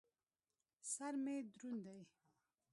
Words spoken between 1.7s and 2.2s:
دى.